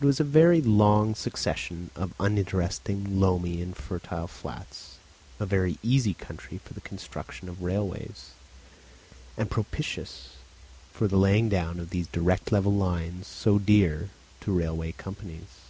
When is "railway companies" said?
14.58-15.60